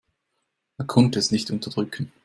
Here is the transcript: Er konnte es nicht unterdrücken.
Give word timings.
Er 0.79 0.85
konnte 0.87 1.19
es 1.19 1.29
nicht 1.29 1.51
unterdrücken. 1.51 2.11